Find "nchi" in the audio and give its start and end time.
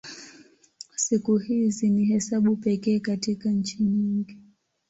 3.49-3.83